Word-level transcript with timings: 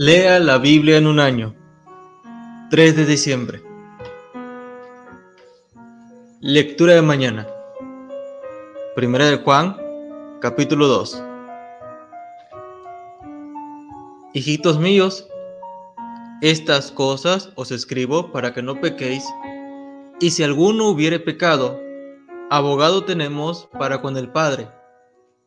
Lea 0.00 0.38
la 0.38 0.58
Biblia 0.58 0.96
en 0.96 1.08
un 1.08 1.18
año. 1.18 1.56
3 2.70 2.94
de 2.94 3.04
diciembre. 3.04 3.60
Lectura 6.40 6.94
de 6.94 7.02
mañana. 7.02 7.48
Primera 8.94 9.26
de 9.28 9.38
Juan, 9.38 9.76
capítulo 10.40 10.86
2. 10.86 11.20
Hijitos 14.34 14.78
míos, 14.78 15.26
estas 16.42 16.92
cosas 16.92 17.50
os 17.56 17.72
escribo 17.72 18.30
para 18.30 18.54
que 18.54 18.62
no 18.62 18.80
pequéis, 18.80 19.24
y 20.20 20.30
si 20.30 20.44
alguno 20.44 20.90
hubiere 20.90 21.18
pecado, 21.18 21.76
abogado 22.50 23.04
tenemos 23.04 23.68
para 23.76 24.00
con 24.00 24.16
el 24.16 24.30
Padre, 24.30 24.68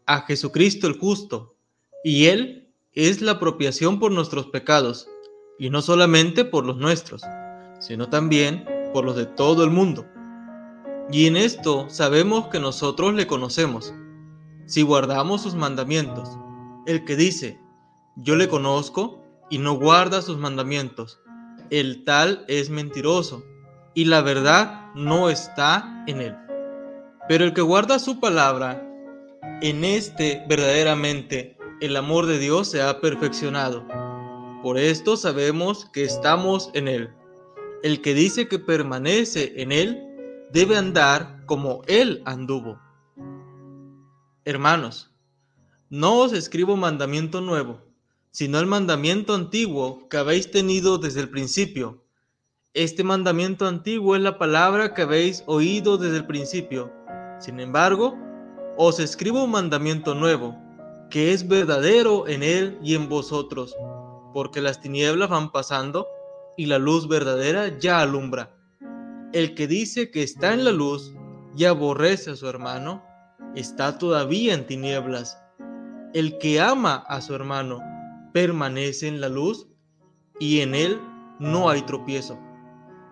a 0.05 0.23
Jesucristo 0.23 0.87
el 0.87 0.99
justo, 0.99 1.55
y 2.03 2.25
Él 2.25 2.60
es 2.93 3.21
la 3.21 3.33
apropiación 3.33 3.99
por 3.99 4.11
nuestros 4.11 4.47
pecados, 4.47 5.07
y 5.57 5.69
no 5.69 5.81
solamente 5.81 6.43
por 6.43 6.65
los 6.65 6.77
nuestros, 6.77 7.21
sino 7.79 8.09
también 8.09 8.65
por 8.93 9.05
los 9.05 9.15
de 9.15 9.25
todo 9.25 9.63
el 9.63 9.69
mundo. 9.69 10.05
Y 11.09 11.27
en 11.27 11.37
esto 11.37 11.89
sabemos 11.89 12.47
que 12.47 12.59
nosotros 12.59 13.13
le 13.13 13.27
conocemos, 13.27 13.93
si 14.65 14.81
guardamos 14.81 15.41
sus 15.41 15.55
mandamientos. 15.55 16.29
El 16.85 17.05
que 17.05 17.15
dice, 17.15 17.59
yo 18.15 18.35
le 18.35 18.49
conozco 18.49 19.23
y 19.49 19.57
no 19.57 19.73
guarda 19.73 20.21
sus 20.21 20.37
mandamientos, 20.37 21.19
el 21.69 22.03
tal 22.03 22.43
es 22.47 22.69
mentiroso, 22.69 23.43
y 23.93 24.05
la 24.05 24.21
verdad 24.21 24.91
no 24.95 25.29
está 25.29 26.03
en 26.07 26.21
él. 26.21 26.35
Pero 27.29 27.45
el 27.45 27.53
que 27.53 27.61
guarda 27.61 27.99
su 27.99 28.19
palabra, 28.19 28.85
en 29.61 29.85
este 29.85 30.43
verdaderamente 30.49 31.57
el 31.81 31.97
amor 31.97 32.27
de 32.27 32.37
Dios 32.37 32.69
se 32.69 32.81
ha 32.83 33.01
perfeccionado. 33.01 33.83
Por 34.61 34.77
esto 34.77 35.17
sabemos 35.17 35.85
que 35.85 36.03
estamos 36.03 36.69
en 36.75 36.87
Él. 36.87 37.09
El 37.81 38.01
que 38.01 38.13
dice 38.13 38.47
que 38.47 38.59
permanece 38.59 39.53
en 39.59 39.71
Él 39.71 39.99
debe 40.53 40.77
andar 40.77 41.43
como 41.47 41.81
Él 41.87 42.21
anduvo. 42.25 42.79
Hermanos, 44.45 45.11
no 45.89 46.19
os 46.19 46.33
escribo 46.33 46.77
mandamiento 46.77 47.41
nuevo, 47.41 47.81
sino 48.29 48.59
el 48.59 48.67
mandamiento 48.67 49.33
antiguo 49.33 50.07
que 50.07 50.17
habéis 50.17 50.51
tenido 50.51 50.99
desde 50.99 51.21
el 51.21 51.29
principio. 51.29 52.05
Este 52.75 53.03
mandamiento 53.03 53.67
antiguo 53.67 54.15
es 54.15 54.21
la 54.21 54.37
palabra 54.37 54.93
que 54.93 55.01
habéis 55.01 55.43
oído 55.47 55.97
desde 55.97 56.17
el 56.17 56.27
principio. 56.27 56.93
Sin 57.39 57.59
embargo, 57.59 58.15
os 58.77 58.99
escribo 58.99 59.43
un 59.43 59.51
mandamiento 59.51 60.13
nuevo 60.13 60.55
que 61.11 61.33
es 61.33 61.47
verdadero 61.47 62.27
en 62.27 62.41
Él 62.41 62.79
y 62.81 62.95
en 62.95 63.09
vosotros, 63.09 63.75
porque 64.33 64.61
las 64.61 64.79
tinieblas 64.79 65.29
van 65.29 65.51
pasando 65.51 66.07
y 66.57 66.65
la 66.65 66.79
luz 66.79 67.07
verdadera 67.07 67.77
ya 67.77 67.99
alumbra. 67.99 68.55
El 69.33 69.53
que 69.53 69.67
dice 69.67 70.09
que 70.09 70.23
está 70.23 70.53
en 70.53 70.63
la 70.63 70.71
luz 70.71 71.13
y 71.55 71.65
aborrece 71.65 72.31
a 72.31 72.35
su 72.35 72.47
hermano, 72.47 73.03
está 73.55 73.97
todavía 73.97 74.53
en 74.53 74.65
tinieblas. 74.65 75.37
El 76.13 76.37
que 76.37 76.61
ama 76.61 77.03
a 77.07 77.21
su 77.21 77.35
hermano 77.35 77.81
permanece 78.33 79.07
en 79.07 79.19
la 79.19 79.27
luz 79.27 79.67
y 80.39 80.61
en 80.61 80.73
él 80.73 80.99
no 81.39 81.69
hay 81.69 81.81
tropiezo. 81.81 82.39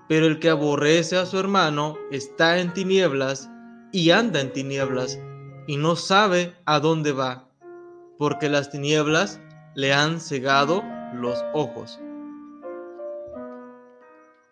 Pero 0.07 0.25
el 0.25 0.39
que 0.39 0.49
aborrece 0.49 1.17
a 1.17 1.25
su 1.25 1.37
hermano 1.37 1.97
está 2.11 2.59
en 2.59 2.73
tinieblas 2.73 3.49
y 3.91 4.11
anda 4.11 4.39
en 4.39 4.53
tinieblas 4.53 5.19
y 5.67 5.75
no 5.75 5.97
sabe 5.97 6.55
a 6.65 6.79
dónde 6.79 7.11
va 7.11 7.48
porque 8.19 8.49
las 8.49 8.69
tinieblas 8.69 9.39
le 9.75 9.93
han 9.93 10.19
cegado 10.19 10.83
los 11.13 11.41
ojos. 11.53 11.97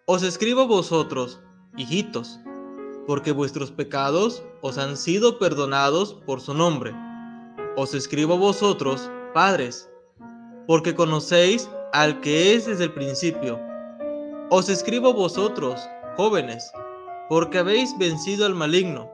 Os 0.06 0.24
escribo 0.24 0.68
vosotros, 0.68 1.42
hijitos, 1.76 2.40
porque 3.06 3.34
vuestros 3.34 3.72
pecados 3.72 4.42
os 4.62 4.78
han 4.78 4.96
sido 4.96 5.38
perdonados 5.38 6.14
por 6.26 6.40
su 6.40 6.54
nombre. 6.54 6.96
Os 7.76 7.94
escribo 7.94 8.38
vosotros, 8.38 9.12
padres, 9.34 9.92
porque 10.66 10.96
conocéis 10.96 11.70
al 11.92 12.22
que 12.22 12.56
es 12.56 12.68
desde 12.68 12.86
el 12.86 12.94
principio. 12.94 13.60
Os 14.50 14.70
escribo 14.70 15.14
vosotros, 15.14 15.82
jóvenes, 16.16 16.72
porque 17.28 17.58
habéis 17.58 17.98
vencido 17.98 18.46
al 18.46 18.56
maligno. 18.56 19.12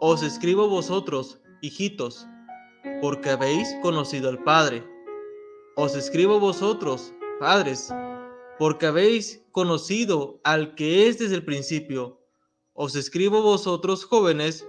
Os 0.00 0.24
escribo 0.24 0.68
vosotros, 0.68 1.38
hijitos, 1.62 2.26
porque 3.00 3.30
habéis 3.30 3.74
conocido 3.82 4.28
al 4.28 4.42
Padre. 4.42 4.84
Os 5.76 5.96
escribo 5.96 6.38
vosotros, 6.38 7.12
padres, 7.40 7.92
porque 8.58 8.86
habéis 8.86 9.44
conocido 9.52 10.40
al 10.44 10.74
que 10.74 11.08
es 11.08 11.18
desde 11.18 11.34
el 11.34 11.44
principio. 11.44 12.20
Os 12.74 12.94
escribo 12.96 13.42
vosotros, 13.42 14.04
jóvenes, 14.04 14.66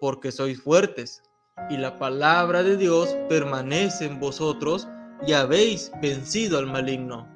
porque 0.00 0.32
sois 0.32 0.60
fuertes, 0.60 1.22
y 1.70 1.76
la 1.76 1.98
palabra 1.98 2.62
de 2.62 2.76
Dios 2.76 3.16
permanece 3.28 4.06
en 4.06 4.20
vosotros, 4.20 4.88
y 5.26 5.32
habéis 5.32 5.90
vencido 6.02 6.58
al 6.58 6.66
maligno. 6.66 7.26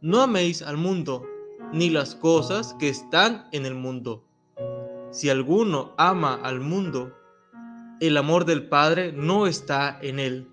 No 0.00 0.22
améis 0.22 0.62
al 0.62 0.76
mundo, 0.76 1.26
ni 1.72 1.90
las 1.90 2.14
cosas 2.14 2.74
que 2.78 2.88
están 2.88 3.48
en 3.52 3.66
el 3.66 3.74
mundo. 3.74 4.24
Si 5.10 5.28
alguno 5.28 5.92
ama 5.98 6.40
al 6.42 6.60
mundo, 6.60 7.12
el 8.00 8.16
amor 8.16 8.46
del 8.46 8.66
Padre 8.66 9.12
no 9.12 9.46
está 9.46 9.98
en 10.00 10.18
él, 10.18 10.48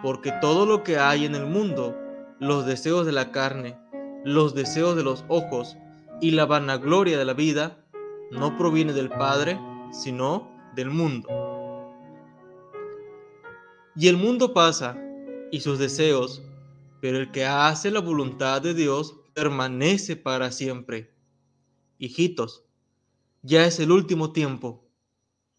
porque 0.00 0.32
todo 0.40 0.64
lo 0.64 0.84
que 0.84 0.96
hay 0.98 1.24
en 1.24 1.34
el 1.34 1.44
mundo, 1.44 1.96
los 2.38 2.66
deseos 2.66 3.04
de 3.04 3.10
la 3.10 3.32
carne, 3.32 3.76
los 4.24 4.54
deseos 4.54 4.94
de 4.94 5.02
los 5.02 5.24
ojos 5.26 5.76
y 6.20 6.30
la 6.30 6.46
vanagloria 6.46 7.18
de 7.18 7.24
la 7.24 7.34
vida, 7.34 7.84
no 8.30 8.56
proviene 8.56 8.92
del 8.92 9.08
Padre, 9.08 9.58
sino 9.90 10.48
del 10.76 10.90
mundo. 10.90 11.28
Y 13.96 14.06
el 14.06 14.16
mundo 14.16 14.54
pasa 14.54 14.96
y 15.50 15.60
sus 15.60 15.80
deseos, 15.80 16.42
pero 17.00 17.18
el 17.18 17.32
que 17.32 17.44
hace 17.44 17.90
la 17.90 18.00
voluntad 18.00 18.62
de 18.62 18.72
Dios 18.72 19.16
permanece 19.34 20.14
para 20.14 20.52
siempre. 20.52 21.12
Hijitos, 21.98 22.64
ya 23.42 23.66
es 23.66 23.80
el 23.80 23.90
último 23.90 24.32
tiempo 24.32 24.83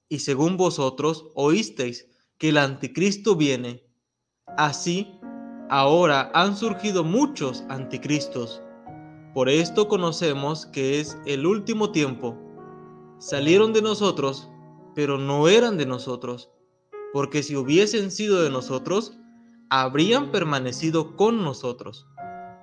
y 0.09 0.19
según 0.19 0.57
vosotros 0.57 1.27
oísteis 1.35 2.07
que 2.38 2.49
el 2.49 2.57
anticristo 2.57 3.35
viene. 3.35 3.83
Así, 4.57 5.19
ahora 5.69 6.31
han 6.33 6.55
surgido 6.55 7.03
muchos 7.03 7.63
anticristos. 7.69 8.61
Por 9.33 9.49
esto 9.49 9.88
conocemos 9.88 10.65
que 10.67 10.99
es 10.99 11.17
el 11.25 11.45
último 11.45 11.91
tiempo. 11.91 12.38
Salieron 13.19 13.73
de 13.73 13.81
nosotros, 13.81 14.49
pero 14.94 15.17
no 15.17 15.47
eran 15.47 15.77
de 15.77 15.85
nosotros, 15.85 16.49
porque 17.11 17.44
si 17.44 17.55
hubiesen 17.55 18.11
sido 18.11 18.44
de 18.44 18.49
nosotros, 18.49 19.17
habrían 19.69 20.31
permanecido 20.31 21.15
con 21.15 21.44
nosotros. 21.44 22.07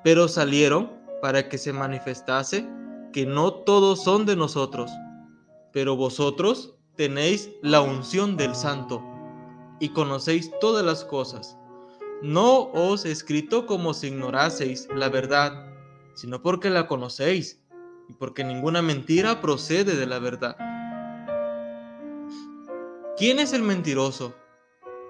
Pero 0.04 0.28
salieron 0.28 0.90
para 1.20 1.48
que 1.48 1.58
se 1.58 1.72
manifestase 1.72 2.68
que 3.12 3.26
no 3.26 3.52
todos 3.52 4.02
son 4.02 4.24
de 4.24 4.36
nosotros, 4.36 4.90
pero 5.72 5.96
vosotros 5.96 6.74
tenéis 6.96 7.50
la 7.62 7.80
unción 7.80 8.36
del 8.36 8.54
santo 8.54 9.02
y 9.80 9.90
conocéis 9.90 10.50
todas 10.60 10.84
las 10.84 11.04
cosas. 11.04 11.56
No 12.22 12.70
os 12.72 13.04
he 13.04 13.10
escrito 13.10 13.66
como 13.66 13.94
si 13.94 14.08
ignoraseis 14.08 14.88
la 14.94 15.08
verdad, 15.08 15.66
sino 16.14 16.42
porque 16.42 16.70
la 16.70 16.86
conocéis 16.86 17.60
y 18.08 18.12
porque 18.12 18.44
ninguna 18.44 18.82
mentira 18.82 19.40
procede 19.40 19.96
de 19.96 20.06
la 20.06 20.18
verdad. 20.18 20.56
¿Quién 23.16 23.38
es 23.38 23.52
el 23.52 23.62
mentiroso? 23.62 24.34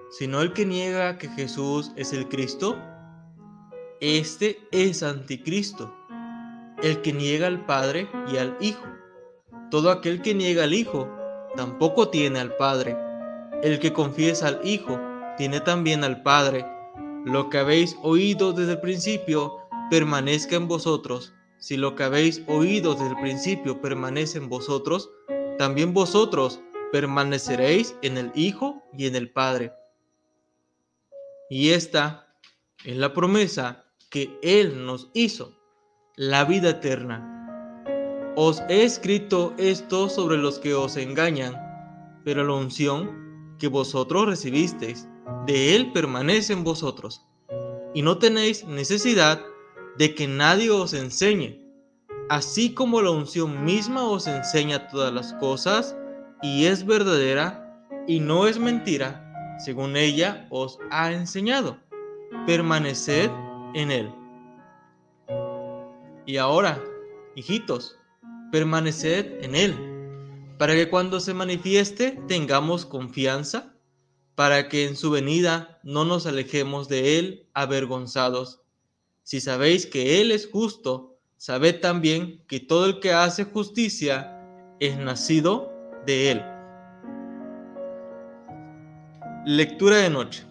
Sino 0.09 0.41
el 0.41 0.53
que 0.53 0.65
niega 0.65 1.17
que 1.17 1.29
Jesús 1.29 1.91
es 1.95 2.13
el 2.13 2.27
Cristo. 2.29 2.77
Este 3.99 4.59
es 4.71 5.03
anticristo, 5.03 5.95
el 6.81 7.01
que 7.01 7.13
niega 7.13 7.47
al 7.47 7.65
Padre 7.65 8.09
y 8.31 8.37
al 8.37 8.57
Hijo. 8.59 8.85
Todo 9.71 9.91
aquel 9.91 10.21
que 10.21 10.33
niega 10.33 10.63
al 10.63 10.73
Hijo 10.73 11.09
tampoco 11.55 12.09
tiene 12.09 12.39
al 12.39 12.55
Padre. 12.55 12.97
El 13.61 13.79
que 13.79 13.93
confiesa 13.93 14.47
al 14.47 14.61
Hijo 14.63 14.99
tiene 15.37 15.59
también 15.59 16.03
al 16.03 16.21
Padre. 16.21 16.65
Lo 17.25 17.49
que 17.49 17.59
habéis 17.59 17.95
oído 18.01 18.53
desde 18.53 18.73
el 18.73 18.81
principio 18.81 19.59
permanezca 19.89 20.55
en 20.55 20.67
vosotros. 20.67 21.33
Si 21.57 21.77
lo 21.77 21.95
que 21.95 22.03
habéis 22.03 22.43
oído 22.47 22.93
desde 22.93 23.09
el 23.09 23.21
principio 23.21 23.81
permanece 23.81 24.37
en 24.37 24.49
vosotros, 24.49 25.09
también 25.57 25.93
vosotros 25.93 26.61
permaneceréis 26.91 27.95
en 28.01 28.17
el 28.17 28.31
Hijo 28.35 28.83
y 28.97 29.07
en 29.07 29.15
el 29.15 29.29
Padre. 29.31 29.71
Y 31.49 31.69
esta 31.69 32.27
es 32.83 32.97
la 32.97 33.13
promesa 33.13 33.85
que 34.09 34.37
Él 34.41 34.85
nos 34.85 35.09
hizo, 35.13 35.57
la 36.15 36.43
vida 36.43 36.71
eterna 36.71 37.42
os 38.35 38.61
he 38.69 38.83
escrito 38.83 39.53
esto 39.57 40.09
sobre 40.09 40.37
los 40.37 40.59
que 40.59 40.73
os 40.73 40.97
engañan, 40.97 41.55
pero 42.23 42.43
la 42.43 42.53
unción 42.53 43.55
que 43.59 43.67
vosotros 43.67 44.25
recibisteis 44.25 45.07
de 45.45 45.75
Él 45.75 45.91
permanece 45.91 46.53
en 46.53 46.63
vosotros, 46.63 47.25
y 47.93 48.01
no 48.01 48.17
tenéis 48.17 48.65
necesidad 48.65 49.41
de 49.97 50.15
que 50.15 50.27
nadie 50.27 50.71
os 50.71 50.93
enseñe, 50.93 51.59
así 52.29 52.73
como 52.73 53.01
la 53.01 53.11
unción 53.11 53.63
misma 53.63 54.03
os 54.03 54.27
enseña 54.27 54.87
todas 54.87 55.13
las 55.13 55.33
cosas 55.33 55.95
y 56.41 56.65
es 56.65 56.85
verdadera 56.85 57.85
y 58.07 58.19
no 58.19 58.47
es 58.47 58.57
mentira, 58.57 59.57
según 59.63 59.95
ella 59.95 60.47
os 60.49 60.79
ha 60.89 61.11
enseñado. 61.11 61.77
Permaneced 62.47 63.29
en 63.75 63.91
él. 63.91 64.11
Y 66.25 66.37
ahora, 66.37 66.83
hijitos, 67.35 67.97
permaneced 68.53 69.43
en 69.43 69.55
él, 69.55 69.73
para 70.59 70.75
que 70.75 70.87
cuando 70.87 71.19
se 71.19 71.33
manifieste 71.33 72.19
tengamos 72.27 72.85
confianza 72.85 73.73
para 74.35 74.69
que 74.69 74.85
en 74.85 74.95
su 74.95 75.09
venida 75.09 75.79
no 75.83 76.05
nos 76.05 76.27
alejemos 76.27 76.87
de 76.87 77.17
Él 77.17 77.49
avergonzados. 77.55 78.61
Si 79.23 79.41
sabéis 79.41 79.87
que 79.87 80.21
Él 80.21 80.31
es 80.31 80.47
justo, 80.47 81.17
sabed 81.37 81.79
también 81.79 82.43
que 82.47 82.59
todo 82.59 82.85
el 82.85 82.99
que 82.99 83.11
hace 83.11 83.43
justicia 83.43 84.39
es 84.79 84.97
nacido 84.97 85.71
de 86.05 86.31
Él. 86.31 86.45
Lectura 89.47 89.97
de 89.97 90.11
noche. 90.11 90.45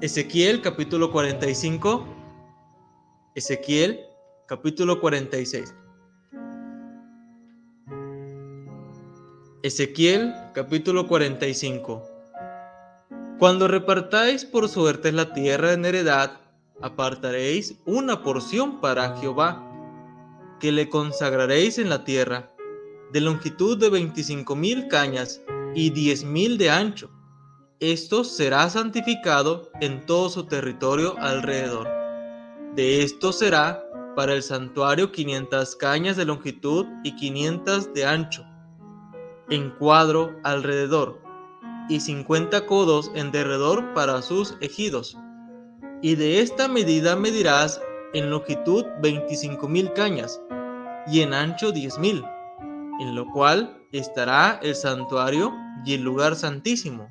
Ezequiel 0.00 0.60
capítulo 0.60 1.10
45. 1.10 2.06
Ezequiel 3.34 4.00
capítulo 4.46 5.00
46. 5.00 5.74
Ezequiel 9.66 10.32
capítulo 10.52 11.08
45. 11.08 12.00
Cuando 13.40 13.66
repartáis 13.66 14.44
por 14.44 14.68
suerte 14.68 15.10
la 15.10 15.32
tierra 15.32 15.72
en 15.72 15.84
heredad, 15.84 16.38
apartaréis 16.80 17.74
una 17.84 18.22
porción 18.22 18.80
para 18.80 19.16
Jehová, 19.16 19.60
que 20.60 20.70
le 20.70 20.88
consagraréis 20.88 21.78
en 21.78 21.88
la 21.88 22.04
tierra, 22.04 22.52
de 23.12 23.20
longitud 23.20 23.76
de 23.76 23.90
veinticinco 23.90 24.54
mil 24.54 24.86
cañas 24.86 25.42
y 25.74 25.90
diez 25.90 26.22
mil 26.22 26.58
de 26.58 26.70
ancho. 26.70 27.10
Esto 27.80 28.22
será 28.22 28.70
santificado 28.70 29.72
en 29.80 30.06
todo 30.06 30.28
su 30.28 30.44
territorio 30.44 31.16
alrededor. 31.18 31.88
De 32.76 33.02
esto 33.02 33.32
será 33.32 33.84
para 34.14 34.32
el 34.32 34.44
santuario 34.44 35.10
quinientas 35.10 35.74
cañas 35.74 36.16
de 36.16 36.24
longitud 36.24 36.86
y 37.02 37.16
quinientas 37.16 37.92
de 37.94 38.06
ancho, 38.06 38.46
en 39.50 39.70
cuadro 39.70 40.34
alrededor 40.42 41.20
y 41.88 42.00
cincuenta 42.00 42.66
codos 42.66 43.10
en 43.14 43.30
derredor 43.30 43.94
para 43.94 44.20
sus 44.22 44.56
ejidos. 44.60 45.16
Y 46.02 46.16
de 46.16 46.40
esta 46.40 46.68
medida 46.68 47.16
medirás 47.16 47.80
en 48.12 48.30
longitud 48.30 48.84
veinticinco 49.00 49.68
mil 49.68 49.92
cañas 49.92 50.40
y 51.06 51.20
en 51.20 51.32
ancho 51.32 51.72
diez 51.72 51.98
mil, 51.98 52.24
en 53.00 53.14
lo 53.14 53.30
cual 53.30 53.78
estará 53.92 54.58
el 54.62 54.74
santuario 54.74 55.52
y 55.84 55.94
el 55.94 56.02
lugar 56.02 56.34
santísimo. 56.34 57.08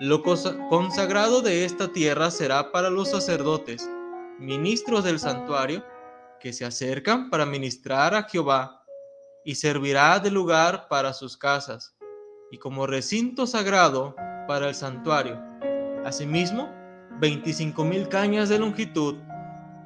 Lo 0.00 0.22
consagrado 0.22 1.42
de 1.42 1.64
esta 1.64 1.88
tierra 1.88 2.30
será 2.30 2.70
para 2.70 2.88
los 2.88 3.10
sacerdotes, 3.10 3.90
ministros 4.38 5.02
del 5.02 5.18
santuario, 5.18 5.84
que 6.38 6.52
se 6.52 6.64
acercan 6.64 7.30
para 7.30 7.44
ministrar 7.44 8.14
a 8.14 8.22
Jehová, 8.22 8.77
y 9.48 9.54
servirá 9.54 10.20
de 10.20 10.30
lugar 10.30 10.88
para 10.88 11.14
sus 11.14 11.38
casas 11.38 11.96
y 12.50 12.58
como 12.58 12.86
recinto 12.86 13.46
sagrado 13.46 14.14
para 14.46 14.68
el 14.68 14.74
santuario. 14.74 15.42
Asimismo, 16.04 16.70
veinticinco 17.18 17.82
mil 17.82 18.08
cañas 18.08 18.50
de 18.50 18.58
longitud 18.58 19.16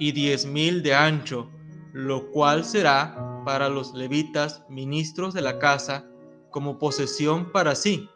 y 0.00 0.10
diez 0.10 0.46
mil 0.46 0.82
de 0.82 0.96
ancho, 0.96 1.48
lo 1.92 2.28
cual 2.32 2.64
será 2.64 3.14
para 3.44 3.68
los 3.68 3.94
levitas 3.94 4.64
ministros 4.68 5.32
de 5.32 5.42
la 5.42 5.60
casa 5.60 6.06
como 6.50 6.80
posesión 6.80 7.52
para 7.52 7.76
sí, 7.76 8.10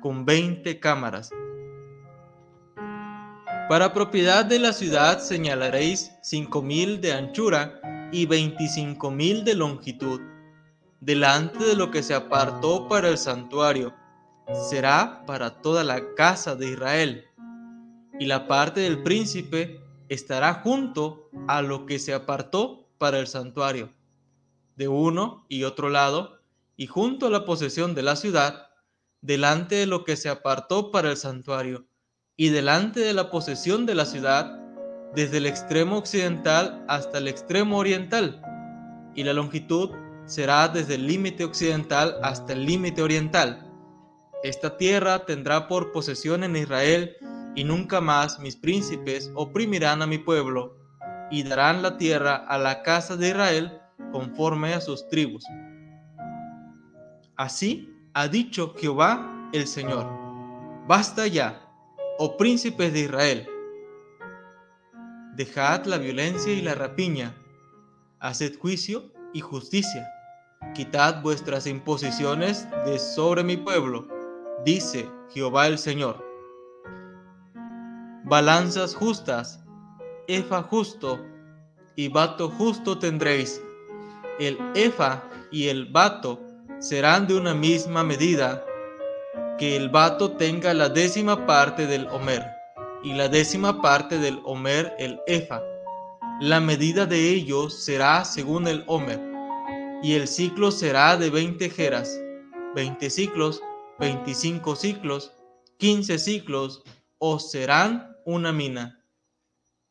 con 0.00 0.24
veinte 0.24 0.78
cámaras. 0.78 1.30
Para 3.68 3.92
propiedad 3.92 4.44
de 4.44 4.60
la 4.60 4.72
ciudad 4.72 5.18
señalaréis 5.18 6.12
cinco 6.22 6.62
mil 6.62 7.00
de 7.00 7.14
anchura 7.14 7.80
y 8.12 8.26
veinticinco 8.26 9.10
mil 9.10 9.44
de 9.44 9.54
longitud 9.54 10.20
delante 11.04 11.62
de 11.62 11.76
lo 11.76 11.90
que 11.90 12.02
se 12.02 12.14
apartó 12.14 12.88
para 12.88 13.08
el 13.08 13.18
santuario, 13.18 13.94
será 14.70 15.22
para 15.26 15.60
toda 15.60 15.84
la 15.84 16.14
casa 16.14 16.56
de 16.56 16.70
Israel. 16.70 17.26
Y 18.18 18.24
la 18.24 18.48
parte 18.48 18.80
del 18.80 19.02
príncipe 19.02 19.80
estará 20.08 20.54
junto 20.54 21.28
a 21.46 21.60
lo 21.60 21.84
que 21.84 21.98
se 21.98 22.14
apartó 22.14 22.88
para 22.96 23.18
el 23.18 23.26
santuario, 23.26 23.92
de 24.76 24.88
uno 24.88 25.44
y 25.50 25.64
otro 25.64 25.90
lado, 25.90 26.38
y 26.76 26.86
junto 26.86 27.26
a 27.26 27.30
la 27.30 27.44
posesión 27.44 27.94
de 27.94 28.02
la 28.02 28.16
ciudad, 28.16 28.68
delante 29.20 29.74
de 29.74 29.86
lo 29.86 30.04
que 30.04 30.16
se 30.16 30.30
apartó 30.30 30.90
para 30.90 31.10
el 31.10 31.18
santuario, 31.18 31.84
y 32.36 32.48
delante 32.48 33.00
de 33.00 33.12
la 33.12 33.30
posesión 33.30 33.84
de 33.84 33.94
la 33.94 34.06
ciudad, 34.06 34.58
desde 35.14 35.36
el 35.36 35.46
extremo 35.46 35.98
occidental 35.98 36.82
hasta 36.88 37.18
el 37.18 37.28
extremo 37.28 37.76
oriental, 37.76 38.40
y 39.14 39.22
la 39.22 39.34
longitud 39.34 39.90
será 40.26 40.68
desde 40.68 40.94
el 40.94 41.06
límite 41.06 41.44
occidental 41.44 42.16
hasta 42.22 42.52
el 42.52 42.64
límite 42.64 43.02
oriental. 43.02 43.70
Esta 44.42 44.76
tierra 44.76 45.24
tendrá 45.24 45.68
por 45.68 45.92
posesión 45.92 46.44
en 46.44 46.56
Israel, 46.56 47.16
y 47.56 47.64
nunca 47.64 48.00
más 48.00 48.40
mis 48.40 48.56
príncipes 48.56 49.30
oprimirán 49.34 50.02
a 50.02 50.06
mi 50.06 50.18
pueblo, 50.18 50.76
y 51.30 51.42
darán 51.42 51.82
la 51.82 51.96
tierra 51.96 52.36
a 52.36 52.58
la 52.58 52.82
casa 52.82 53.16
de 53.16 53.28
Israel 53.28 53.80
conforme 54.12 54.74
a 54.74 54.80
sus 54.80 55.08
tribus. 55.08 55.44
Así 57.36 57.88
ha 58.12 58.28
dicho 58.28 58.74
Jehová 58.76 59.50
el 59.52 59.66
Señor. 59.66 60.06
Basta 60.86 61.26
ya, 61.26 61.68
oh 62.18 62.36
príncipes 62.36 62.92
de 62.92 63.00
Israel. 63.00 63.48
Dejad 65.34 65.86
la 65.86 65.98
violencia 65.98 66.52
y 66.52 66.60
la 66.60 66.74
rapiña, 66.74 67.34
haced 68.20 68.58
juicio 68.58 69.10
y 69.32 69.40
justicia 69.40 70.13
Quitad 70.72 71.22
vuestras 71.22 71.66
imposiciones 71.66 72.66
de 72.84 72.98
sobre 72.98 73.44
mi 73.44 73.56
pueblo, 73.56 74.08
dice 74.64 75.08
Jehová 75.30 75.66
el 75.66 75.78
Señor. 75.78 76.24
Balanzas 78.24 78.94
justas, 78.94 79.62
efa 80.26 80.62
justo 80.62 81.20
y 81.94 82.08
bato 82.08 82.48
justo 82.48 82.98
tendréis. 82.98 83.62
El 84.40 84.58
efa 84.74 85.22
y 85.52 85.68
el 85.68 85.86
bato 85.86 86.40
serán 86.80 87.26
de 87.26 87.36
una 87.36 87.54
misma 87.54 88.02
medida, 88.02 88.64
que 89.58 89.76
el 89.76 89.90
bato 89.90 90.32
tenga 90.32 90.74
la 90.74 90.88
décima 90.88 91.46
parte 91.46 91.86
del 91.86 92.08
homer 92.08 92.44
y 93.04 93.12
la 93.12 93.28
décima 93.28 93.80
parte 93.80 94.18
del 94.18 94.40
homer 94.44 94.92
el 94.98 95.20
efa. 95.26 95.62
La 96.40 96.60
medida 96.60 97.06
de 97.06 97.30
ellos 97.30 97.84
será 97.84 98.24
según 98.24 98.66
el 98.66 98.82
homer 98.88 99.33
y 100.04 100.16
el 100.16 100.28
ciclo 100.28 100.70
será 100.70 101.16
de 101.16 101.30
20 101.30 101.70
jeras, 101.70 102.20
20 102.74 103.08
ciclos, 103.08 103.62
25 103.98 104.76
ciclos, 104.76 105.32
15 105.78 106.18
ciclos, 106.18 106.82
o 107.16 107.38
serán 107.38 108.14
una 108.26 108.52
mina. 108.52 109.02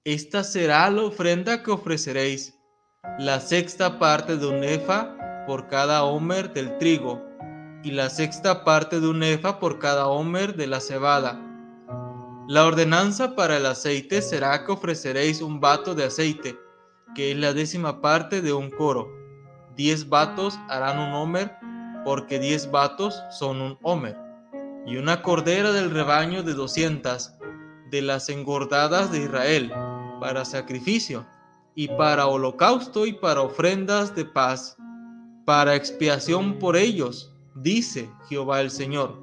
Esta 0.03 0.43
será 0.43 0.87
la 0.91 1.01
ofrenda 1.01 1.63
que 1.63 1.71
ofreceréis, 1.71 2.53
la 3.17 3.39
sexta 3.39 3.97
parte 3.97 4.37
de 4.37 4.45
un 4.45 4.63
efa 4.63 5.17
por 5.47 5.67
cada 5.67 6.03
homer 6.03 6.53
del 6.53 6.77
trigo, 6.77 7.19
y 7.83 7.89
la 7.89 8.11
sexta 8.11 8.63
parte 8.63 8.99
de 8.99 9.07
un 9.07 9.23
efa 9.23 9.59
por 9.59 9.79
cada 9.79 10.05
homer 10.05 10.55
de 10.55 10.67
la 10.67 10.79
cebada. 10.79 11.41
La 12.47 12.67
ordenanza 12.67 13.35
para 13.35 13.57
el 13.57 13.65
aceite 13.65 14.21
será 14.21 14.63
que 14.63 14.73
ofreceréis 14.73 15.41
un 15.41 15.59
vato 15.59 15.95
de 15.95 16.03
aceite, 16.03 16.55
que 17.15 17.31
es 17.31 17.37
la 17.39 17.53
décima 17.53 17.99
parte 17.99 18.43
de 18.43 18.53
un 18.53 18.69
coro 18.69 19.22
diez 19.75 20.07
vatos 20.09 20.59
harán 20.69 20.99
un 20.99 21.13
homer, 21.13 21.55
porque 22.05 22.39
diez 22.39 22.69
vatos 22.69 23.21
son 23.31 23.61
un 23.61 23.77
homer. 23.81 24.17
Y 24.85 24.97
una 24.97 25.21
cordera 25.21 25.71
del 25.71 25.91
rebaño 25.91 26.43
de 26.43 26.53
doscientas, 26.53 27.37
de 27.89 28.01
las 28.01 28.29
engordadas 28.29 29.11
de 29.11 29.23
Israel, 29.23 29.71
para 30.19 30.45
sacrificio, 30.45 31.25
y 31.75 31.87
para 31.87 32.27
holocausto 32.27 33.05
y 33.05 33.13
para 33.13 33.41
ofrendas 33.41 34.15
de 34.15 34.25
paz, 34.25 34.77
para 35.45 35.75
expiación 35.75 36.59
por 36.59 36.75
ellos, 36.75 37.33
dice 37.55 38.09
Jehová 38.29 38.61
el 38.61 38.69
Señor. 38.69 39.21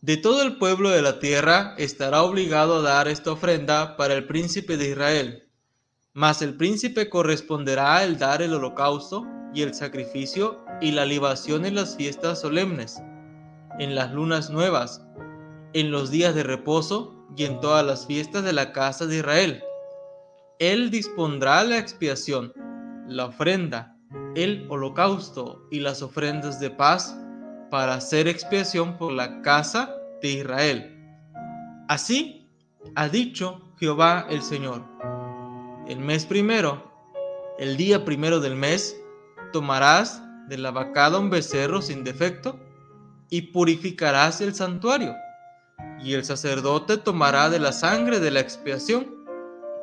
De 0.00 0.16
todo 0.16 0.42
el 0.42 0.58
pueblo 0.58 0.90
de 0.90 1.00
la 1.00 1.18
tierra 1.18 1.74
estará 1.78 2.22
obligado 2.22 2.76
a 2.76 2.82
dar 2.82 3.08
esta 3.08 3.32
ofrenda 3.32 3.96
para 3.96 4.14
el 4.14 4.26
príncipe 4.26 4.76
de 4.76 4.90
Israel 4.90 5.43
mas 6.14 6.42
el 6.42 6.56
príncipe 6.56 7.10
corresponderá 7.10 8.04
el 8.04 8.18
dar 8.18 8.40
el 8.40 8.54
holocausto 8.54 9.26
y 9.52 9.62
el 9.62 9.74
sacrificio 9.74 10.64
y 10.80 10.92
la 10.92 11.04
libación 11.04 11.66
en 11.66 11.74
las 11.74 11.96
fiestas 11.96 12.40
solemnes, 12.40 13.02
en 13.78 13.94
las 13.94 14.12
lunas 14.12 14.50
nuevas, 14.50 15.04
en 15.72 15.90
los 15.90 16.10
días 16.10 16.34
de 16.34 16.44
reposo, 16.44 17.14
y 17.36 17.44
en 17.44 17.60
todas 17.60 17.84
las 17.84 18.06
fiestas 18.06 18.44
de 18.44 18.52
la 18.52 18.72
casa 18.72 19.06
de 19.06 19.16
Israel. 19.16 19.62
Él 20.58 20.90
dispondrá 20.90 21.64
la 21.64 21.78
expiación, 21.78 22.52
la 23.08 23.26
ofrenda, 23.26 23.96
el 24.34 24.66
holocausto 24.68 25.66
y 25.70 25.80
las 25.80 26.02
ofrendas 26.02 26.60
de 26.60 26.70
paz 26.70 27.18
para 27.70 27.94
hacer 27.94 28.28
expiación 28.28 28.96
por 28.96 29.12
la 29.12 29.42
casa 29.42 29.94
de 30.22 30.30
Israel. 30.30 30.90
Así 31.88 32.48
ha 32.94 33.08
dicho 33.08 33.60
Jehová 33.78 34.26
el 34.30 34.42
Señor. 34.42 34.84
El 35.86 35.98
mes 35.98 36.24
primero, 36.24 36.82
el 37.58 37.76
día 37.76 38.06
primero 38.06 38.40
del 38.40 38.56
mes, 38.56 38.98
tomarás 39.52 40.22
de 40.48 40.56
la 40.56 40.70
vacada 40.70 41.18
un 41.18 41.28
becerro 41.28 41.82
sin 41.82 42.04
defecto 42.04 42.58
y 43.28 43.42
purificarás 43.52 44.40
el 44.40 44.54
santuario. 44.54 45.14
Y 46.02 46.14
el 46.14 46.24
sacerdote 46.24 46.96
tomará 46.96 47.50
de 47.50 47.58
la 47.58 47.72
sangre 47.72 48.18
de 48.18 48.30
la 48.30 48.40
expiación 48.40 49.26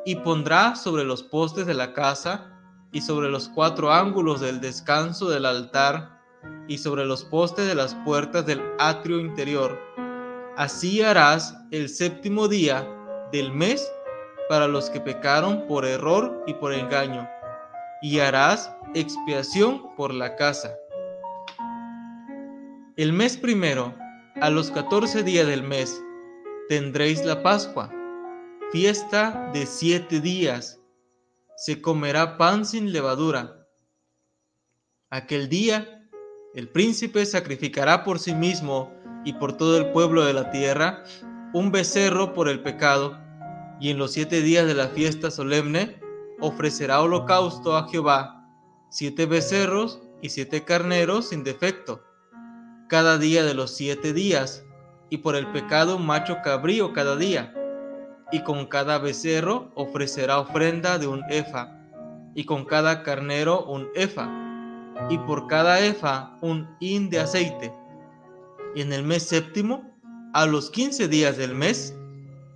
y 0.04 0.16
pondrá 0.16 0.74
sobre 0.74 1.04
los 1.04 1.22
postes 1.22 1.66
de 1.66 1.74
la 1.74 1.92
casa 1.92 2.50
y 2.90 3.00
sobre 3.00 3.30
los 3.30 3.48
cuatro 3.48 3.92
ángulos 3.92 4.40
del 4.40 4.60
descanso 4.60 5.30
del 5.30 5.46
altar 5.46 6.20
y 6.66 6.78
sobre 6.78 7.04
los 7.04 7.24
postes 7.24 7.68
de 7.68 7.76
las 7.76 7.94
puertas 8.04 8.44
del 8.44 8.60
atrio 8.80 9.20
interior. 9.20 9.80
Así 10.56 11.00
harás 11.00 11.56
el 11.70 11.88
séptimo 11.88 12.48
día 12.48 12.88
del 13.30 13.52
mes 13.52 13.88
para 14.48 14.66
los 14.68 14.90
que 14.90 15.00
pecaron 15.00 15.66
por 15.66 15.84
error 15.84 16.42
y 16.46 16.54
por 16.54 16.72
engaño, 16.72 17.28
y 18.00 18.18
harás 18.18 18.74
expiación 18.94 19.94
por 19.96 20.12
la 20.12 20.36
casa. 20.36 20.74
El 22.96 23.12
mes 23.12 23.36
primero, 23.36 23.94
a 24.40 24.50
los 24.50 24.70
catorce 24.70 25.22
días 25.22 25.46
del 25.46 25.62
mes, 25.62 26.02
tendréis 26.68 27.24
la 27.24 27.42
Pascua, 27.42 27.90
fiesta 28.70 29.50
de 29.52 29.66
siete 29.66 30.20
días. 30.20 30.80
Se 31.56 31.80
comerá 31.80 32.36
pan 32.38 32.64
sin 32.64 32.92
levadura. 32.92 33.66
Aquel 35.10 35.48
día, 35.48 36.08
el 36.54 36.68
príncipe 36.68 37.24
sacrificará 37.24 38.04
por 38.04 38.18
sí 38.18 38.34
mismo 38.34 38.92
y 39.24 39.34
por 39.34 39.56
todo 39.56 39.78
el 39.78 39.90
pueblo 39.92 40.24
de 40.24 40.32
la 40.32 40.50
tierra 40.50 41.04
un 41.52 41.70
becerro 41.70 42.32
por 42.32 42.48
el 42.48 42.62
pecado, 42.62 43.18
y 43.82 43.90
en 43.90 43.98
los 43.98 44.12
siete 44.12 44.42
días 44.42 44.64
de 44.68 44.74
la 44.74 44.86
fiesta 44.86 45.32
solemne 45.32 46.00
ofrecerá 46.38 47.02
holocausto 47.02 47.76
a 47.76 47.88
Jehová, 47.88 48.48
siete 48.90 49.26
becerros 49.26 50.00
y 50.22 50.28
siete 50.28 50.64
carneros 50.64 51.30
sin 51.30 51.42
defecto 51.42 52.00
cada 52.86 53.18
día 53.18 53.42
de 53.42 53.54
los 53.54 53.74
siete 53.74 54.12
días, 54.12 54.64
y 55.08 55.16
por 55.16 55.34
el 55.34 55.50
pecado 55.50 55.98
macho 55.98 56.36
cabrío 56.44 56.92
cada 56.92 57.16
día. 57.16 57.54
Y 58.30 58.44
con 58.44 58.66
cada 58.66 58.98
becerro 58.98 59.72
ofrecerá 59.74 60.38
ofrenda 60.38 60.98
de 60.98 61.06
un 61.06 61.24
efa, 61.30 61.74
y 62.34 62.44
con 62.44 62.66
cada 62.66 63.02
carnero 63.02 63.64
un 63.64 63.88
efa, 63.94 64.28
y 65.08 65.16
por 65.18 65.46
cada 65.46 65.80
efa 65.80 66.36
un 66.42 66.68
hin 66.80 67.08
de 67.08 67.20
aceite. 67.20 67.72
Y 68.74 68.82
en 68.82 68.92
el 68.92 69.04
mes 69.04 69.22
séptimo, 69.22 69.90
a 70.34 70.44
los 70.44 70.70
quince 70.70 71.08
días 71.08 71.38
del 71.38 71.54
mes, 71.54 71.96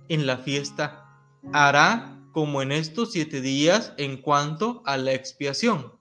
en 0.07 0.27
la 0.27 0.37
fiesta, 0.37 1.06
hará 1.53 2.19
como 2.31 2.61
en 2.61 2.71
estos 2.71 3.11
siete 3.11 3.41
días 3.41 3.93
en 3.97 4.21
cuanto 4.21 4.81
a 4.85 4.97
la 4.97 5.13
expiación, 5.13 5.93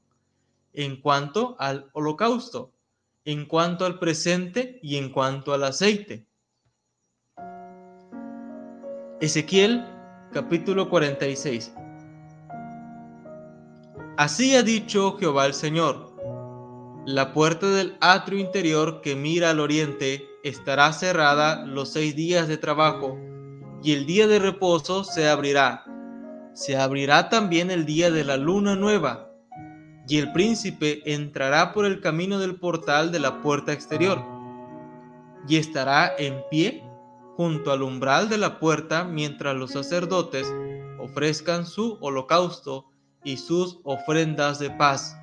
en 0.72 1.00
cuanto 1.00 1.56
al 1.58 1.90
holocausto 1.92 2.72
en 3.26 3.44
cuanto 3.44 3.84
al 3.84 3.98
presente 3.98 4.78
y 4.82 4.96
en 4.96 5.10
cuanto 5.10 5.52
al 5.52 5.64
aceite. 5.64 6.24
Ezequiel 9.20 9.84
capítulo 10.32 10.88
46 10.88 11.74
Así 14.16 14.54
ha 14.54 14.62
dicho 14.62 15.16
Jehová 15.18 15.46
el 15.46 15.54
Señor, 15.54 16.14
la 17.04 17.32
puerta 17.32 17.68
del 17.68 17.96
atrio 18.00 18.38
interior 18.38 19.00
que 19.00 19.16
mira 19.16 19.50
al 19.50 19.60
oriente 19.60 20.24
estará 20.44 20.92
cerrada 20.92 21.66
los 21.66 21.92
seis 21.92 22.14
días 22.14 22.46
de 22.46 22.58
trabajo, 22.58 23.18
y 23.82 23.92
el 23.92 24.06
día 24.06 24.26
de 24.26 24.38
reposo 24.38 25.04
se 25.04 25.28
abrirá. 25.28 25.84
Se 26.52 26.76
abrirá 26.76 27.28
también 27.28 27.70
el 27.70 27.84
día 27.84 28.10
de 28.10 28.24
la 28.24 28.36
luna 28.36 28.76
nueva, 28.76 29.30
y 30.08 30.18
el 30.18 30.32
príncipe 30.32 31.02
entrará 31.04 31.72
por 31.72 31.84
el 31.84 32.00
camino 32.00 32.38
del 32.38 32.56
portal 32.56 33.12
de 33.12 33.20
la 33.20 33.42
puerta 33.42 33.72
exterior, 33.72 34.24
y 35.48 35.56
estará 35.56 36.12
en 36.18 36.42
pie 36.50 36.82
junto 37.36 37.70
al 37.70 37.82
umbral 37.82 38.28
de 38.28 38.38
la 38.38 38.58
puerta 38.58 39.04
mientras 39.04 39.54
los 39.54 39.72
sacerdotes 39.72 40.52
ofrezcan 40.98 41.66
su 41.66 41.98
holocausto 42.00 42.86
y 43.22 43.36
sus 43.36 43.78
ofrendas 43.84 44.58
de 44.58 44.70
paz, 44.70 45.16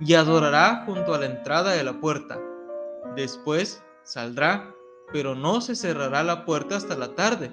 y 0.00 0.14
adorará 0.14 0.84
junto 0.86 1.14
a 1.14 1.18
la 1.18 1.26
entrada 1.26 1.72
de 1.72 1.84
la 1.84 2.00
puerta. 2.00 2.40
Después 3.14 3.84
saldrá, 4.04 4.72
pero 5.12 5.34
no 5.34 5.60
se 5.60 5.76
cerrará 5.76 6.22
la 6.22 6.44
puerta 6.44 6.76
hasta 6.76 6.96
la 6.96 7.14
tarde. 7.14 7.52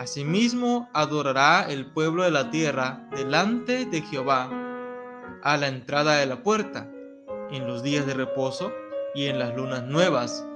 Asimismo 0.00 0.88
adorará 0.94 1.66
el 1.68 1.84
pueblo 1.92 2.22
de 2.22 2.30
la 2.30 2.50
tierra 2.50 3.06
delante 3.14 3.84
de 3.84 4.00
Jehová 4.00 4.48
a 5.42 5.58
la 5.58 5.68
entrada 5.68 6.16
de 6.16 6.24
la 6.24 6.42
puerta, 6.42 6.90
en 7.50 7.66
los 7.66 7.82
días 7.82 8.06
de 8.06 8.14
reposo 8.14 8.72
y 9.14 9.26
en 9.26 9.38
las 9.38 9.54
lunas 9.54 9.84
nuevas. 9.84 10.46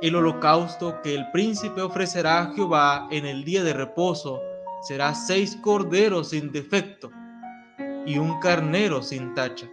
El 0.00 0.16
holocausto 0.16 1.02
que 1.02 1.14
el 1.14 1.30
príncipe 1.32 1.82
ofrecerá 1.82 2.40
a 2.40 2.54
Jehová 2.54 3.08
en 3.10 3.26
el 3.26 3.44
día 3.44 3.62
de 3.62 3.74
reposo 3.74 4.40
será 4.80 5.14
seis 5.14 5.58
corderos 5.60 6.30
sin 6.30 6.50
defecto 6.50 7.10
y 8.06 8.16
un 8.16 8.40
carnero 8.40 9.02
sin 9.02 9.34
tacha, 9.34 9.68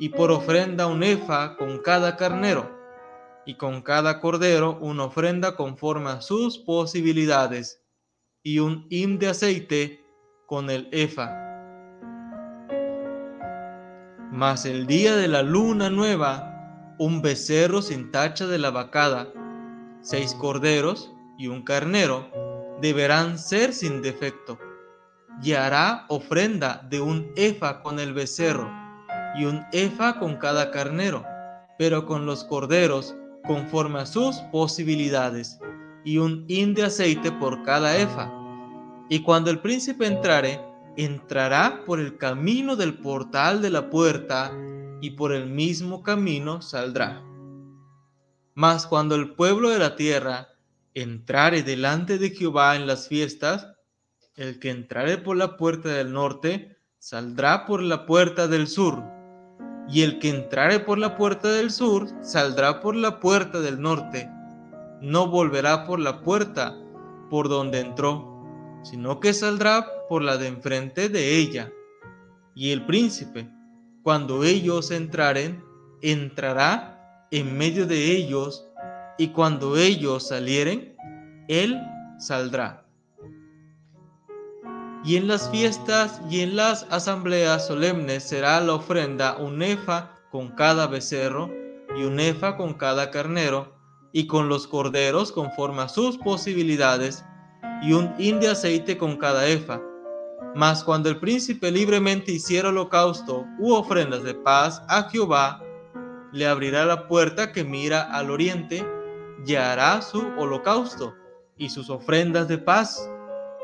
y 0.00 0.08
por 0.08 0.32
ofrenda 0.32 0.88
un 0.88 1.04
efa 1.04 1.56
con 1.56 1.78
cada 1.78 2.16
carnero, 2.16 2.68
y 3.46 3.54
con 3.54 3.82
cada 3.82 4.18
cordero 4.18 4.78
una 4.80 5.04
ofrenda 5.04 5.54
conforme 5.54 6.10
a 6.10 6.20
sus 6.20 6.58
posibilidades, 6.58 7.81
y 8.42 8.58
un 8.58 8.86
hin 8.90 9.18
de 9.18 9.28
aceite 9.28 10.04
con 10.46 10.70
el 10.70 10.88
efa 10.92 11.42
mas 14.32 14.64
el 14.64 14.86
día 14.86 15.14
de 15.14 15.28
la 15.28 15.42
luna 15.42 15.90
nueva, 15.90 16.96
un 16.98 17.20
becerro 17.20 17.82
sin 17.82 18.10
tacha 18.10 18.46
de 18.46 18.58
la 18.58 18.70
vacada, 18.70 19.28
seis 20.00 20.34
corderos 20.34 21.12
y 21.36 21.48
un 21.48 21.62
carnero 21.62 22.30
deberán 22.80 23.38
ser 23.38 23.74
sin 23.74 24.00
defecto. 24.00 24.58
Y 25.42 25.52
hará 25.52 26.06
ofrenda 26.08 26.86
de 26.88 27.02
un 27.02 27.30
efa 27.36 27.82
con 27.82 28.00
el 28.00 28.14
becerro 28.14 28.70
y 29.38 29.44
un 29.44 29.64
efa 29.72 30.18
con 30.18 30.36
cada 30.36 30.70
carnero, 30.70 31.26
pero 31.78 32.06
con 32.06 32.24
los 32.24 32.42
corderos 32.44 33.14
conforme 33.46 34.00
a 34.00 34.06
sus 34.06 34.36
posibilidades, 34.50 35.58
y 36.04 36.18
un 36.18 36.44
hin 36.48 36.74
de 36.74 36.84
aceite 36.84 37.32
por 37.32 37.62
cada 37.62 37.96
efa. 37.96 38.30
Y 39.08 39.20
cuando 39.22 39.50
el 39.50 39.60
príncipe 39.60 40.06
entrare, 40.06 40.60
entrará 40.96 41.82
por 41.86 42.00
el 42.00 42.16
camino 42.18 42.76
del 42.76 42.98
portal 42.98 43.62
de 43.62 43.70
la 43.70 43.90
puerta 43.90 44.52
y 45.00 45.10
por 45.10 45.32
el 45.32 45.48
mismo 45.48 46.02
camino 46.02 46.62
saldrá. 46.62 47.22
Mas 48.54 48.86
cuando 48.86 49.14
el 49.14 49.34
pueblo 49.34 49.70
de 49.70 49.78
la 49.78 49.96
tierra 49.96 50.48
entrare 50.94 51.62
delante 51.62 52.18
de 52.18 52.30
Jehová 52.30 52.76
en 52.76 52.86
las 52.86 53.08
fiestas, 53.08 53.66
el 54.36 54.58
que 54.58 54.70
entrare 54.70 55.18
por 55.18 55.36
la 55.36 55.56
puerta 55.56 55.88
del 55.88 56.12
norte, 56.12 56.78
saldrá 56.98 57.66
por 57.66 57.82
la 57.82 58.06
puerta 58.06 58.48
del 58.48 58.68
sur, 58.68 59.02
y 59.88 60.02
el 60.02 60.18
que 60.18 60.30
entrare 60.30 60.80
por 60.80 60.98
la 60.98 61.16
puerta 61.16 61.48
del 61.50 61.70
sur, 61.70 62.08
saldrá 62.22 62.80
por 62.80 62.94
la 62.94 63.20
puerta 63.20 63.60
del 63.60 63.80
norte, 63.80 64.30
no 65.02 65.26
volverá 65.26 65.84
por 65.84 66.00
la 66.00 66.22
puerta 66.22 66.74
por 67.28 67.50
donde 67.50 67.80
entró 67.80 68.32
sino 68.82 69.20
que 69.20 69.32
saldrá 69.32 69.86
por 70.08 70.22
la 70.22 70.36
de 70.36 70.48
enfrente 70.48 71.08
de 71.08 71.36
ella. 71.36 71.72
Y 72.54 72.72
el 72.72 72.84
príncipe, 72.84 73.48
cuando 74.02 74.44
ellos 74.44 74.90
entraren, 74.90 75.64
entrará 76.02 77.26
en 77.30 77.56
medio 77.56 77.86
de 77.86 78.12
ellos, 78.12 78.68
y 79.18 79.28
cuando 79.28 79.76
ellos 79.76 80.28
salieren, 80.28 80.96
él 81.48 81.80
saldrá. 82.18 82.84
Y 85.04 85.16
en 85.16 85.26
las 85.28 85.50
fiestas 85.50 86.20
y 86.30 86.40
en 86.40 86.56
las 86.56 86.86
asambleas 86.90 87.66
solemnes 87.66 88.22
será 88.22 88.60
la 88.60 88.74
ofrenda 88.74 89.36
un 89.36 89.62
efa 89.62 90.12
con 90.30 90.48
cada 90.50 90.86
becerro 90.86 91.50
y 91.96 92.04
un 92.04 92.20
efa 92.20 92.56
con 92.56 92.74
cada 92.74 93.10
carnero, 93.10 93.71
y 94.12 94.26
con 94.26 94.48
los 94.48 94.66
corderos 94.66 95.32
conforme 95.32 95.82
a 95.82 95.88
sus 95.88 96.18
posibilidades, 96.18 97.24
y 97.82 97.92
un 97.92 98.14
hin 98.18 98.38
de 98.38 98.48
aceite 98.48 98.96
con 98.96 99.16
cada 99.16 99.46
efa. 99.48 99.80
Mas 100.54 100.84
cuando 100.84 101.08
el 101.08 101.18
príncipe 101.18 101.70
libremente 101.70 102.32
hiciera 102.32 102.68
holocausto 102.68 103.46
u 103.58 103.72
ofrendas 103.72 104.22
de 104.22 104.34
paz 104.34 104.82
a 104.88 105.08
Jehová, 105.10 105.62
le 106.32 106.46
abrirá 106.46 106.84
la 106.84 107.08
puerta 107.08 107.52
que 107.52 107.64
mira 107.64 108.02
al 108.02 108.30
oriente 108.30 108.86
y 109.46 109.54
hará 109.54 110.00
su 110.02 110.20
holocausto 110.38 111.14
y 111.56 111.70
sus 111.70 111.90
ofrendas 111.90 112.48
de 112.48 112.58
paz 112.58 113.08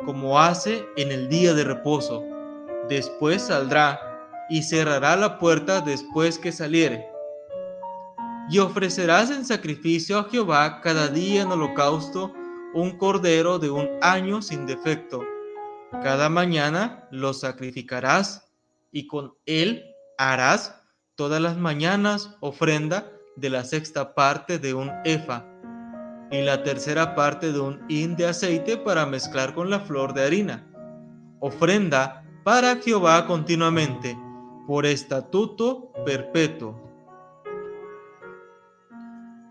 como 0.05 0.39
hace 0.39 0.87
en 0.97 1.13
el 1.13 1.29
día 1.29 1.55
de 1.55 1.65
reposo. 1.65 2.25
Después 2.89 3.43
saldrá 3.43 4.01
y 4.49 4.63
cerrará 4.63 5.17
la 5.17 5.39
puerta 5.39 5.81
después 5.81 6.39
que 6.39 6.53
saliere. 6.53 7.07
Y 8.51 8.59
ofrecerás 8.59 9.31
en 9.31 9.45
sacrificio 9.45 10.19
a 10.19 10.25
Jehová 10.25 10.81
cada 10.81 11.09
día 11.09 11.43
en 11.43 11.53
holocausto 11.53 12.33
un 12.75 12.97
cordero 12.97 13.59
de 13.59 13.71
un 13.71 13.89
año 14.01 14.41
sin 14.41 14.67
defecto. 14.67 15.23
Cada 16.03 16.29
mañana 16.29 17.07
lo 17.11 17.33
sacrificarás 17.33 18.51
y 18.91 19.07
con 19.07 19.35
él 19.47 19.85
harás 20.19 20.83
todas 21.15 21.41
las 21.41 21.57
mañanas 21.57 22.37
ofrenda 22.41 23.11
de 23.37 23.51
la 23.51 23.65
sexta 23.65 24.15
parte 24.15 24.59
de 24.59 24.75
un 24.75 24.91
efa 25.05 25.45
y 26.31 26.43
la 26.43 26.63
tercera 26.63 27.15
parte 27.15 27.53
de 27.53 27.61
un 27.61 27.81
hin 27.89 28.17
de 28.17 28.27
aceite 28.27 28.77
para 28.77 29.07
mezclar 29.07 29.55
con 29.55 29.71
la 29.71 29.81
flor 29.81 30.13
de 30.13 30.25
harina. 30.25 30.67
Ofrenda 31.41 32.25
para 32.45 32.77
Jehová 32.77 33.27
continuamente, 33.27 34.19
por 34.67 34.85
estatuto 34.85 35.93
perpetuo. 36.05 36.88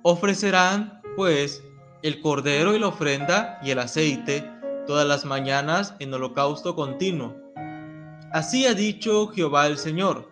Ofrecerán, 0.10 1.02
pues, 1.18 1.62
el 2.02 2.22
cordero 2.22 2.74
y 2.74 2.80
la 2.80 2.88
ofrenda 2.88 3.60
y 3.62 3.72
el 3.72 3.80
aceite 3.80 4.50
todas 4.86 5.06
las 5.06 5.26
mañanas 5.26 5.96
en 6.00 6.14
holocausto 6.14 6.78
continuo. 6.78 7.36
Así 8.32 8.66
ha 8.66 8.74
dicho 8.74 9.28
Jehová 9.28 9.68
el 9.68 9.78
Señor. 9.78 10.32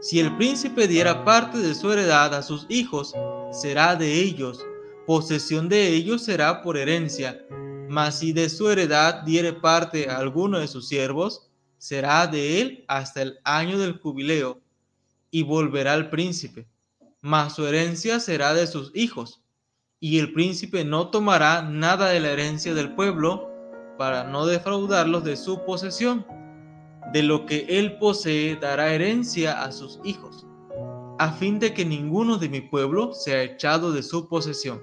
Si 0.00 0.18
el 0.18 0.36
príncipe 0.36 0.88
diera 0.88 1.24
parte 1.24 1.58
de 1.58 1.76
su 1.76 1.92
heredad 1.92 2.34
a 2.34 2.42
sus 2.42 2.66
hijos, 2.68 3.14
será 3.52 3.94
de 3.94 4.14
ellos 4.14 4.66
posesión 5.06 5.68
de 5.68 5.90
ellos 5.94 6.24
será 6.24 6.60
por 6.60 6.76
herencia, 6.76 7.46
mas 7.88 8.18
si 8.18 8.32
de 8.32 8.48
su 8.48 8.68
heredad 8.68 9.22
diere 9.22 9.52
parte 9.52 10.10
a 10.10 10.18
alguno 10.18 10.58
de 10.58 10.66
sus 10.66 10.88
siervos, 10.88 11.48
será 11.78 12.26
de 12.26 12.60
él 12.60 12.84
hasta 12.88 13.22
el 13.22 13.38
año 13.44 13.78
del 13.78 13.96
jubileo, 14.00 14.60
y 15.30 15.44
volverá 15.44 15.92
al 15.92 16.10
príncipe, 16.10 16.66
mas 17.20 17.54
su 17.54 17.66
herencia 17.66 18.20
será 18.20 18.54
de 18.54 18.66
sus 18.66 18.90
hijos, 18.94 19.42
y 20.00 20.18
el 20.18 20.32
príncipe 20.32 20.84
no 20.84 21.10
tomará 21.10 21.62
nada 21.62 22.08
de 22.10 22.20
la 22.20 22.30
herencia 22.30 22.74
del 22.74 22.94
pueblo 22.94 23.50
para 23.98 24.24
no 24.24 24.46
defraudarlos 24.46 25.24
de 25.24 25.36
su 25.36 25.64
posesión. 25.64 26.26
De 27.12 27.22
lo 27.22 27.46
que 27.46 27.66
él 27.68 27.98
posee 27.98 28.56
dará 28.56 28.92
herencia 28.92 29.62
a 29.62 29.72
sus 29.72 29.98
hijos, 30.04 30.46
a 31.18 31.32
fin 31.32 31.58
de 31.58 31.72
que 31.72 31.84
ninguno 31.84 32.38
de 32.38 32.48
mi 32.48 32.60
pueblo 32.60 33.14
sea 33.14 33.42
echado 33.42 33.92
de 33.92 34.02
su 34.02 34.28
posesión 34.28 34.80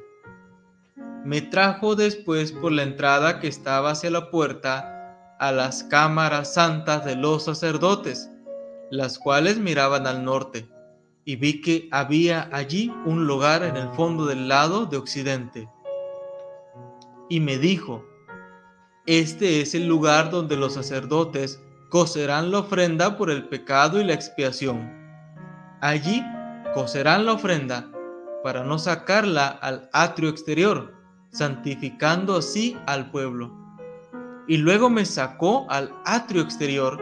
me 1.25 1.42
trajo 1.42 1.96
después 1.96 2.51
por 2.51 2.72
la 2.72 2.84
entrada 2.84 3.39
que 3.39 3.48
estaba 3.48 3.92
hacia 3.92 4.12
la 4.12 4.30
puerta 4.30 5.36
a 5.39 5.51
las 5.51 5.84
cámaras 5.84 6.54
santas 6.54 7.04
de 7.04 7.15
los 7.15 7.46
sacerdotes, 7.46 8.30
las 8.92 9.18
cuales 9.18 9.58
miraban 9.58 10.06
al 10.06 10.24
norte, 10.24 10.70
y 11.25 11.36
vi 11.36 11.62
que 11.62 11.89
había 11.91 12.50
allí 12.53 12.94
un 13.05 13.25
lugar 13.25 13.63
en 13.63 13.75
el 13.75 13.89
fondo 13.89 14.27
del 14.27 14.48
lado 14.48 14.86
de 14.86 14.98
occidente. 14.98 15.67
Y 17.29 17.39
me 17.39 17.58
dijo, 17.58 18.05
este 19.08 19.62
es 19.62 19.74
el 19.74 19.88
lugar 19.88 20.29
donde 20.29 20.55
los 20.55 20.75
sacerdotes 20.75 21.60
cocerán 21.89 22.51
la 22.51 22.60
ofrenda 22.60 23.17
por 23.17 23.32
el 23.32 23.48
pecado 23.48 24.00
y 24.00 24.03
la 24.03 24.13
expiación. 24.13 24.91
Allí 25.82 26.24
cocerán 26.75 27.25
la 27.25 27.34
ofrenda 27.34 27.89
para 28.44 28.63
no 28.63 28.77
sacarla 28.77 29.48
al 29.48 29.89
atrio 29.94 30.29
exterior, 30.29 30.94
santificando 31.32 32.36
así 32.36 32.77
al 32.86 33.10
pueblo. 33.10 33.52
Y 34.47 34.58
luego 34.58 34.91
me 34.91 35.06
sacó 35.06 35.65
al 35.69 35.91
atrio 36.06 36.43
exterior 36.43 37.02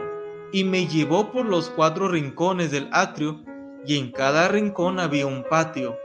y 0.52 0.64
me 0.64 0.86
llevó 0.86 1.30
por 1.30 1.44
los 1.44 1.68
cuatro 1.68 2.08
rincones 2.08 2.70
del 2.70 2.88
atrio, 2.92 3.42
y 3.86 3.98
en 3.98 4.10
cada 4.12 4.48
rincón 4.48 4.98
había 4.98 5.26
un 5.26 5.44
patio. 5.44 5.96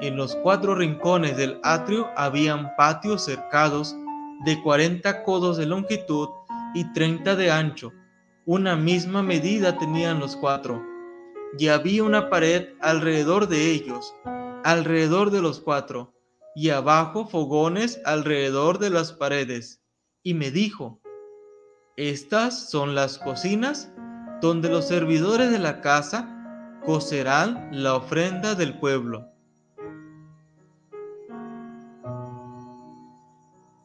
En 0.00 0.16
los 0.16 0.36
cuatro 0.36 0.74
rincones 0.74 1.36
del 1.36 1.58
atrio 1.62 2.08
habían 2.16 2.74
patios 2.76 3.24
cercados 3.24 3.96
de 4.44 4.60
cuarenta 4.62 5.22
codos 5.22 5.56
de 5.56 5.66
longitud 5.66 6.28
y 6.74 6.92
treinta 6.92 7.36
de 7.36 7.50
ancho. 7.50 7.92
Una 8.46 8.76
misma 8.76 9.22
medida 9.22 9.78
tenían 9.78 10.20
los 10.20 10.36
cuatro. 10.36 10.82
Y 11.58 11.68
había 11.68 12.02
una 12.02 12.28
pared 12.30 12.70
alrededor 12.80 13.48
de 13.48 13.70
ellos, 13.70 14.14
alrededor 14.64 15.30
de 15.30 15.40
los 15.40 15.60
cuatro 15.60 16.12
y 16.56 16.70
abajo 16.70 17.26
fogones 17.26 18.00
alrededor 18.04 18.78
de 18.78 18.90
las 18.90 19.12
paredes. 19.12 19.82
Y 20.22 20.34
me 20.34 20.50
dijo, 20.50 21.00
estas 21.96 22.70
son 22.70 22.94
las 22.94 23.18
cocinas 23.18 23.90
donde 24.40 24.68
los 24.68 24.86
servidores 24.86 25.50
de 25.50 25.58
la 25.58 25.80
casa 25.80 26.33
cocerán 26.84 27.68
la 27.72 27.94
ofrenda 27.94 28.54
del 28.54 28.78
pueblo. 28.78 29.33